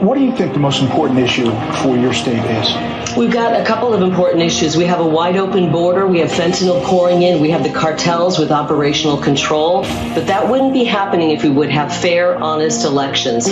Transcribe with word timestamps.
what 0.00 0.16
do 0.16 0.24
you 0.24 0.34
think 0.34 0.54
the 0.54 0.58
most 0.58 0.82
important 0.82 1.18
issue 1.18 1.50
for 1.82 1.96
your 1.96 2.14
state 2.14 2.38
is? 2.38 3.16
We've 3.16 3.32
got 3.32 3.60
a 3.60 3.64
couple 3.64 3.92
of 3.92 4.02
important 4.02 4.42
issues. 4.42 4.76
We 4.76 4.84
have 4.84 5.00
a 5.00 5.06
wide 5.06 5.36
open 5.36 5.70
border. 5.70 6.06
We 6.06 6.20
have 6.20 6.30
fentanyl 6.30 6.82
pouring 6.84 7.22
in. 7.22 7.40
We 7.40 7.50
have 7.50 7.62
the 7.62 7.72
cartels 7.72 8.38
with 8.38 8.50
operational 8.50 9.18
control. 9.18 9.82
But 10.14 10.26
that 10.28 10.48
wouldn't 10.48 10.72
be 10.72 10.84
happening 10.84 11.32
if 11.32 11.42
we 11.42 11.50
would 11.50 11.70
have 11.70 11.94
fair, 11.94 12.38
honest 12.38 12.84
elections. 12.86 13.48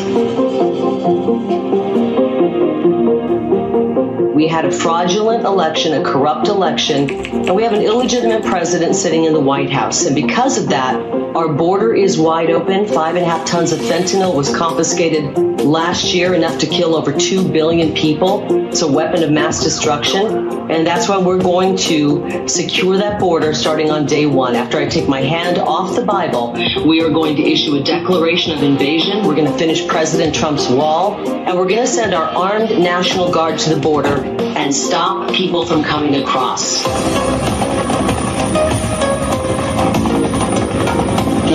We 4.35 4.47
had 4.47 4.65
a 4.65 4.71
fraudulent 4.71 5.45
election, 5.45 5.95
a 5.95 6.05
corrupt 6.05 6.49
election, 6.49 7.11
and 7.11 7.55
we 7.55 7.65
have 7.65 7.73
an 7.73 7.83
illegitimate 7.83 8.45
president 8.45 8.95
sitting 8.95 9.25
in 9.25 9.33
the 9.33 9.41
White 9.41 9.71
House. 9.71 10.07
And 10.07 10.15
because 10.15 10.57
of 10.57 10.69
that, 10.69 10.95
our 11.39 11.53
border 11.53 11.95
is 11.95 12.19
wide 12.19 12.51
open. 12.51 12.89
Five 12.89 13.15
and 13.15 13.25
a 13.25 13.29
half 13.29 13.47
tons 13.47 13.71
of 13.71 13.79
fentanyl 13.79 14.35
was 14.35 14.55
confiscated 14.55 15.37
last 15.61 16.13
year, 16.13 16.35
enough 16.35 16.59
to 16.59 16.67
kill 16.67 16.97
over 16.97 17.13
2 17.13 17.49
billion 17.53 17.95
people. 17.95 18.67
It's 18.67 18.83
a 18.83 18.91
weapon 18.91 19.23
of 19.23 19.31
mass 19.31 19.63
destruction. 19.63 20.49
And 20.69 20.85
that's 20.85 21.09
why 21.09 21.19
we're 21.19 21.39
going 21.39 21.77
to 21.77 22.49
secure 22.49 22.97
that 22.97 23.21
border 23.21 23.55
starting 23.55 23.89
on 23.89 24.07
day 24.07 24.27
one. 24.27 24.57
After 24.57 24.79
I 24.79 24.89
take 24.89 25.09
my 25.09 25.21
hand 25.21 25.59
off 25.59 25.95
the 25.95 26.05
Bible, 26.05 26.55
we 26.85 27.03
are 27.03 27.11
going 27.11 27.37
to 27.37 27.43
issue 27.43 27.77
a 27.77 27.85
declaration 27.85 28.53
of 28.53 28.65
invasion. 28.65 29.25
We're 29.25 29.37
going 29.37 29.51
to 29.51 29.59
finish 29.59 29.87
President 29.87 30.35
Trump's 30.35 30.69
wall, 30.69 31.15
and 31.29 31.57
we're 31.57 31.69
going 31.69 31.77
to 31.77 31.87
send 31.87 32.15
our 32.15 32.25
armed 32.25 32.71
National 32.71 33.31
Guard 33.31 33.61
to 33.61 33.75
the 33.75 33.81
border 33.81 34.25
and 34.25 34.75
stop 34.75 35.33
people 35.33 35.65
from 35.65 35.85
coming 35.85 36.17
across. 36.17 36.85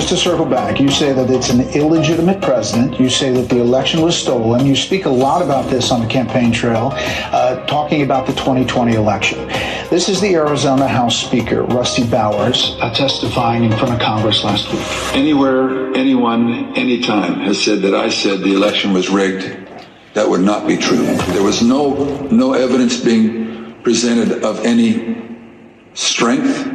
Just 0.04 0.22
to 0.22 0.30
circle 0.30 0.44
back, 0.44 0.80
you 0.80 0.90
say 0.90 1.14
that 1.14 1.30
it's 1.30 1.48
an 1.48 1.62
illegitimate 1.70 2.42
president. 2.42 3.00
You 3.00 3.08
say 3.08 3.32
that 3.32 3.48
the 3.48 3.58
election 3.58 4.02
was 4.02 4.14
stolen. 4.14 4.66
You 4.66 4.76
speak 4.76 5.06
a 5.06 5.10
lot 5.10 5.40
about 5.40 5.70
this 5.70 5.90
on 5.90 6.02
the 6.02 6.06
campaign 6.06 6.52
trail, 6.52 6.90
uh, 6.92 7.64
talking 7.64 8.02
about 8.02 8.26
the 8.26 8.34
2020 8.34 8.96
election. 8.96 9.48
This 9.88 10.10
is 10.10 10.20
the 10.20 10.34
Arizona 10.34 10.86
House 10.86 11.16
Speaker, 11.16 11.62
Rusty 11.62 12.06
Bowers, 12.06 12.76
uh, 12.82 12.92
testifying 12.92 13.64
in 13.64 13.70
front 13.78 13.94
of 13.94 13.98
Congress 13.98 14.44
last 14.44 14.70
week. 14.70 15.16
Anywhere, 15.16 15.94
anyone, 15.94 16.76
anytime 16.76 17.40
has 17.40 17.58
said 17.64 17.80
that 17.80 17.94
I 17.94 18.10
said 18.10 18.40
the 18.40 18.52
election 18.52 18.92
was 18.92 19.08
rigged 19.08 19.56
that 20.12 20.28
would 20.28 20.42
not 20.42 20.66
be 20.66 20.76
true. 20.76 21.16
There 21.32 21.42
was 21.42 21.62
no, 21.62 21.94
no 22.26 22.52
evidence 22.52 23.00
being 23.00 23.74
presented 23.82 24.44
of 24.44 24.66
any 24.66 25.16
strength. 25.94 26.72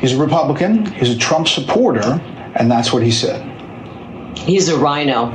He's 0.00 0.14
a 0.14 0.18
Republican, 0.18 0.86
he's 0.86 1.10
a 1.10 1.16
Trump 1.16 1.46
supporter, 1.46 2.20
and 2.62 2.70
that's 2.70 2.92
what 2.92 3.02
he 3.02 3.10
said. 3.10 3.42
He's 4.38 4.68
a 4.68 4.78
RINO. 4.78 5.32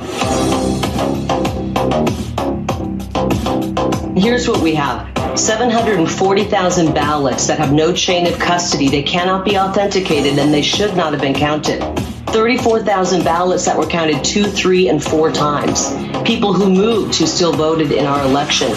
Here's 4.15 4.47
what 4.47 4.61
we 4.61 4.73
have 4.75 5.37
740,000 5.37 6.93
ballots 6.93 7.47
that 7.47 7.59
have 7.59 7.73
no 7.73 7.93
chain 7.93 8.27
of 8.27 8.39
custody. 8.39 8.87
They 8.87 9.03
cannot 9.03 9.43
be 9.43 9.57
authenticated 9.57 10.39
and 10.39 10.53
they 10.53 10.61
should 10.61 10.95
not 10.95 11.11
have 11.11 11.21
been 11.21 11.33
counted. 11.33 11.81
34,000 12.27 13.25
ballots 13.25 13.65
that 13.65 13.77
were 13.77 13.87
counted 13.87 14.23
two, 14.23 14.45
three, 14.45 14.87
and 14.87 15.03
four 15.03 15.29
times. 15.29 15.89
People 16.25 16.53
who 16.53 16.69
moved 16.69 17.15
who 17.15 17.27
still 17.27 17.51
voted 17.51 17.91
in 17.91 18.05
our 18.05 18.23
election. 18.23 18.71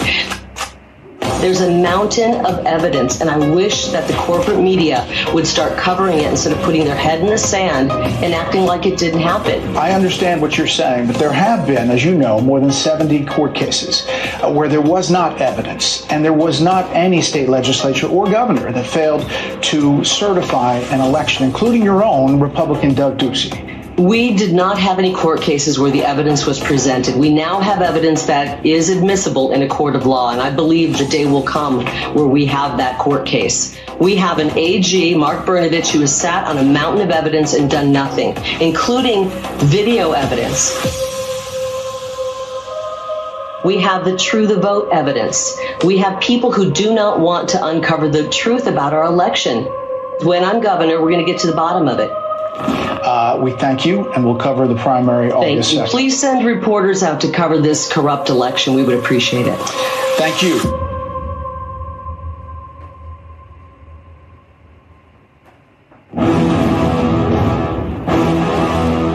There's 1.41 1.61
a 1.61 1.71
mountain 1.71 2.45
of 2.45 2.65
evidence, 2.65 3.21
and 3.21 3.29
I 3.29 3.37
wish 3.49 3.87
that 3.87 4.07
the 4.07 4.13
corporate 4.13 4.59
media 4.59 5.07
would 5.33 5.47
start 5.47 5.77
covering 5.77 6.19
it 6.19 6.29
instead 6.29 6.53
of 6.53 6.61
putting 6.63 6.83
their 6.83 6.95
head 6.95 7.19
in 7.19 7.25
the 7.25 7.37
sand 7.37 7.91
and 7.91 8.33
acting 8.33 8.65
like 8.65 8.85
it 8.85 8.99
didn't 8.99 9.21
happen. 9.21 9.75
I 9.75 9.93
understand 9.93 10.41
what 10.41 10.57
you're 10.57 10.67
saying, 10.67 11.07
but 11.07 11.15
there 11.15 11.31
have 11.31 11.65
been, 11.65 11.89
as 11.89 12.05
you 12.05 12.15
know, 12.15 12.39
more 12.41 12.59
than 12.59 12.71
70 12.71 13.25
court 13.25 13.55
cases 13.55 14.05
uh, 14.07 14.51
where 14.51 14.67
there 14.67 14.81
was 14.81 15.09
not 15.09 15.41
evidence, 15.41 16.05
and 16.11 16.23
there 16.23 16.33
was 16.33 16.61
not 16.61 16.85
any 16.95 17.21
state 17.21 17.49
legislature 17.49 18.07
or 18.07 18.25
governor 18.29 18.71
that 18.71 18.85
failed 18.85 19.27
to 19.63 20.03
certify 20.03 20.75
an 20.75 21.01
election, 21.01 21.45
including 21.45 21.83
your 21.83 22.03
own 22.03 22.39
Republican 22.39 22.93
Doug 22.93 23.17
Ducey. 23.17 23.70
We 24.01 24.33
did 24.33 24.51
not 24.51 24.79
have 24.79 24.97
any 24.97 25.13
court 25.13 25.43
cases 25.43 25.77
where 25.77 25.91
the 25.91 26.03
evidence 26.03 26.47
was 26.47 26.59
presented. 26.59 27.15
We 27.15 27.31
now 27.31 27.59
have 27.59 27.83
evidence 27.83 28.23
that 28.23 28.65
is 28.65 28.89
admissible 28.89 29.51
in 29.51 29.61
a 29.61 29.67
court 29.67 29.95
of 29.95 30.07
law, 30.07 30.31
and 30.31 30.41
I 30.41 30.49
believe 30.49 30.97
the 30.97 31.05
day 31.05 31.27
will 31.27 31.43
come 31.43 31.85
where 32.15 32.25
we 32.25 32.47
have 32.47 32.77
that 32.77 32.97
court 32.97 33.27
case. 33.27 33.77
We 33.99 34.15
have 34.15 34.39
an 34.39 34.57
AG, 34.57 35.13
Mark 35.13 35.45
Brnovich, 35.45 35.91
who 35.91 35.99
has 35.99 36.19
sat 36.19 36.47
on 36.47 36.57
a 36.57 36.63
mountain 36.63 37.03
of 37.03 37.11
evidence 37.11 37.53
and 37.53 37.69
done 37.69 37.91
nothing, 37.91 38.35
including 38.59 39.29
video 39.59 40.13
evidence. 40.13 40.73
We 43.63 43.81
have 43.81 44.03
the 44.03 44.17
true 44.17 44.47
the 44.47 44.59
vote 44.59 44.89
evidence. 44.91 45.55
We 45.85 45.99
have 45.99 46.19
people 46.19 46.51
who 46.51 46.71
do 46.71 46.95
not 46.95 47.19
want 47.19 47.49
to 47.49 47.63
uncover 47.63 48.09
the 48.09 48.27
truth 48.29 48.65
about 48.65 48.93
our 48.93 49.05
election. 49.05 49.65
When 50.23 50.43
I'm 50.43 50.59
governor, 50.59 50.99
we're 50.99 51.11
going 51.11 51.23
to 51.23 51.31
get 51.31 51.41
to 51.41 51.47
the 51.47 51.53
bottom 51.53 51.87
of 51.87 51.99
it. 51.99 52.11
Uh, 52.53 53.39
we 53.41 53.51
thank 53.51 53.85
you, 53.85 54.11
and 54.13 54.25
we'll 54.25 54.35
cover 54.35 54.67
the 54.67 54.75
primary 54.75 55.31
August 55.31 55.71
Thank 55.71 55.85
you. 55.85 55.91
Please 55.91 56.19
send 56.19 56.45
reporters 56.45 57.03
out 57.03 57.21
to 57.21 57.31
cover 57.31 57.59
this 57.59 57.91
corrupt 57.91 58.29
election. 58.29 58.73
We 58.73 58.83
would 58.83 58.97
appreciate 58.97 59.47
it. 59.47 59.59
Thank 60.17 60.43
you. 60.43 60.90